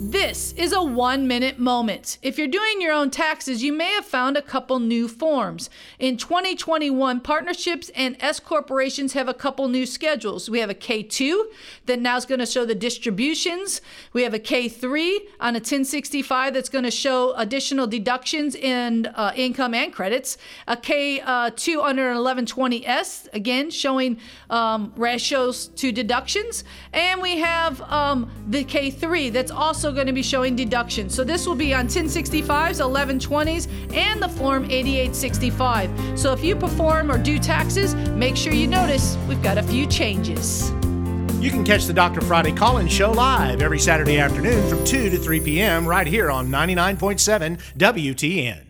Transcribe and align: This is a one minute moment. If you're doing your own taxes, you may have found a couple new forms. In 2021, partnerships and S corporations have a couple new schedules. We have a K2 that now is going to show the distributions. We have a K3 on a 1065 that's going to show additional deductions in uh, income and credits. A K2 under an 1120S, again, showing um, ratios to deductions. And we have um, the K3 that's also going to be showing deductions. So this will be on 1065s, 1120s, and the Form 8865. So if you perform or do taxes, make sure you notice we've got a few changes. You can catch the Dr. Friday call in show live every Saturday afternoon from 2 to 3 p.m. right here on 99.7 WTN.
This 0.00 0.52
is 0.52 0.72
a 0.72 0.80
one 0.80 1.26
minute 1.26 1.58
moment. 1.58 2.18
If 2.22 2.38
you're 2.38 2.46
doing 2.46 2.80
your 2.80 2.92
own 2.92 3.10
taxes, 3.10 3.64
you 3.64 3.72
may 3.72 3.90
have 3.94 4.04
found 4.04 4.36
a 4.36 4.42
couple 4.42 4.78
new 4.78 5.08
forms. 5.08 5.68
In 5.98 6.16
2021, 6.16 7.18
partnerships 7.18 7.90
and 7.96 8.16
S 8.20 8.38
corporations 8.38 9.14
have 9.14 9.28
a 9.28 9.34
couple 9.34 9.66
new 9.66 9.84
schedules. 9.86 10.48
We 10.48 10.60
have 10.60 10.70
a 10.70 10.74
K2 10.74 11.42
that 11.86 11.98
now 11.98 12.16
is 12.16 12.26
going 12.26 12.38
to 12.38 12.46
show 12.46 12.64
the 12.64 12.76
distributions. 12.76 13.80
We 14.12 14.22
have 14.22 14.34
a 14.34 14.38
K3 14.38 15.16
on 15.40 15.56
a 15.56 15.58
1065 15.58 16.54
that's 16.54 16.68
going 16.68 16.84
to 16.84 16.92
show 16.92 17.34
additional 17.34 17.88
deductions 17.88 18.54
in 18.54 19.06
uh, 19.06 19.32
income 19.34 19.74
and 19.74 19.92
credits. 19.92 20.38
A 20.68 20.76
K2 20.76 21.82
under 21.82 22.08
an 22.12 22.18
1120S, 22.18 23.28
again, 23.32 23.68
showing 23.70 24.20
um, 24.48 24.92
ratios 24.96 25.66
to 25.66 25.90
deductions. 25.90 26.62
And 26.92 27.20
we 27.20 27.38
have 27.38 27.80
um, 27.82 28.30
the 28.46 28.62
K3 28.64 29.32
that's 29.32 29.50
also 29.50 29.87
going 29.92 30.06
to 30.06 30.12
be 30.12 30.22
showing 30.22 30.56
deductions. 30.56 31.14
So 31.14 31.24
this 31.24 31.46
will 31.46 31.54
be 31.54 31.74
on 31.74 31.86
1065s, 31.86 32.80
1120s, 32.80 33.94
and 33.94 34.22
the 34.22 34.28
Form 34.28 34.64
8865. 34.64 36.18
So 36.18 36.32
if 36.32 36.44
you 36.44 36.56
perform 36.56 37.10
or 37.10 37.18
do 37.18 37.38
taxes, 37.38 37.94
make 37.94 38.36
sure 38.36 38.52
you 38.52 38.66
notice 38.66 39.16
we've 39.28 39.42
got 39.42 39.58
a 39.58 39.62
few 39.62 39.86
changes. 39.86 40.70
You 41.40 41.50
can 41.50 41.64
catch 41.64 41.86
the 41.86 41.92
Dr. 41.92 42.20
Friday 42.20 42.52
call 42.52 42.78
in 42.78 42.88
show 42.88 43.12
live 43.12 43.62
every 43.62 43.78
Saturday 43.78 44.18
afternoon 44.18 44.68
from 44.68 44.84
2 44.84 45.10
to 45.10 45.18
3 45.18 45.40
p.m. 45.40 45.86
right 45.86 46.06
here 46.06 46.30
on 46.30 46.48
99.7 46.48 47.60
WTN. 47.76 48.67